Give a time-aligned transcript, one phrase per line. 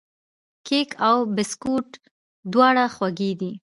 [0.67, 1.87] کیک او بسکوټ
[2.51, 3.51] دواړه خوږې دي.